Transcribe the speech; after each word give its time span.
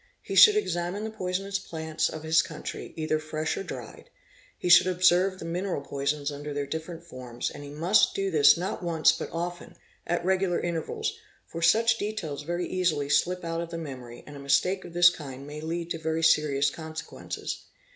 He 0.23 0.33
should 0.33 0.55
examine 0.55 1.03
the 1.03 1.11
poisonous 1.11 1.59
plants 1.59 2.09
of 2.09 2.23
his 2.23 2.41
country, 2.41 2.95
either 2.97 3.19
fresh 3.19 3.55
or 3.55 3.61
dried; 3.61 4.09
ye 4.59 4.61
POISONING— 4.61 4.61
655 4.61 4.61
he 4.63 4.69
should 4.69 4.87
observe 5.27 5.37
the 5.37 5.45
mineral 5.45 5.81
poisons 5.83 6.31
under 6.31 6.55
their 6.55 6.65
different 6.65 7.03
forms, 7.03 7.51
and 7.51 7.63
he 7.63 7.69
must 7.69 8.15
do 8.15 8.31
this 8.31 8.57
not 8.57 8.81
once 8.81 9.11
but 9.11 9.29
often, 9.31 9.75
at 10.07 10.25
regular 10.25 10.59
intervals, 10.59 11.19
for 11.45 11.61
such 11.61 11.99
details 11.99 12.41
very 12.41 12.67
easily 12.67 13.09
slip 13.09 13.45
out: 13.45 13.61
of 13.61 13.69
the 13.69 13.77
memory 13.77 14.23
and 14.25 14.35
a 14.35 14.39
mistake 14.39 14.83
of 14.85 14.93
this 14.93 15.11
kind 15.11 15.45
may 15.45 15.61
lead 15.61 15.91
to 15.91 15.99
very 15.99 16.23
serious 16.23 16.71
consequences. 16.71 17.65